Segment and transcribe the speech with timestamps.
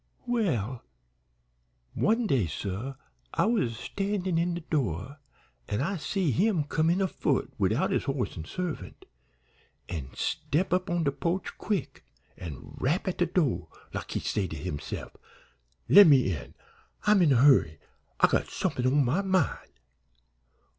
[0.25, 0.83] "Well,
[1.93, 2.95] one day, suh,
[3.35, 5.19] I was a standin' in de door
[5.67, 9.05] an' I see him come in a foot, widout his horse an' servant,
[9.87, 12.03] an' step up on de po'ch quick
[12.35, 15.11] an' rap at de do', like he say to himse'f,
[15.87, 16.55] 'Lemme in;
[17.03, 17.77] I'm in a hurry;
[18.19, 19.77] I got somethin' on my mind.'